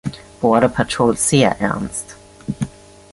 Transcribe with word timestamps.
Border 0.41 0.67
Patrol 0.69 1.15
sehr 1.15 1.59
ernst. 1.61 2.15